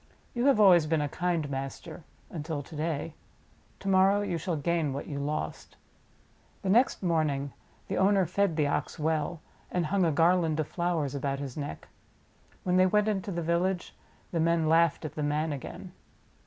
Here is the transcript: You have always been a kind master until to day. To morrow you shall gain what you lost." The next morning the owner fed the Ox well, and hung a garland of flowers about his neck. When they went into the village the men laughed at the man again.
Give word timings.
You 0.33 0.47
have 0.47 0.59
always 0.59 0.87
been 0.87 0.99
a 0.99 1.07
kind 1.07 1.47
master 1.47 2.03
until 2.31 2.63
to 2.63 2.75
day. 2.75 3.13
To 3.81 3.87
morrow 3.87 4.21
you 4.21 4.39
shall 4.39 4.55
gain 4.55 4.93
what 4.93 5.05
you 5.05 5.19
lost." 5.19 5.77
The 6.63 6.69
next 6.71 7.03
morning 7.03 7.53
the 7.87 7.97
owner 7.99 8.25
fed 8.25 8.55
the 8.55 8.65
Ox 8.65 8.97
well, 8.97 9.41
and 9.69 9.85
hung 9.85 10.03
a 10.03 10.11
garland 10.11 10.59
of 10.59 10.67
flowers 10.67 11.13
about 11.13 11.37
his 11.37 11.55
neck. 11.55 11.87
When 12.63 12.77
they 12.77 12.87
went 12.87 13.07
into 13.09 13.29
the 13.31 13.43
village 13.43 13.95
the 14.31 14.39
men 14.39 14.67
laughed 14.67 15.05
at 15.05 15.13
the 15.13 15.21
man 15.21 15.53
again. 15.53 15.91